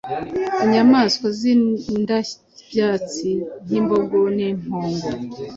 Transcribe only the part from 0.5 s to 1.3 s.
inyamaswa